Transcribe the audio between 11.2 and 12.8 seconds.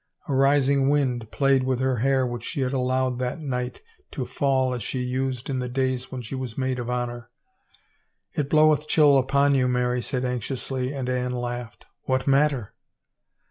laughed. "What matter?"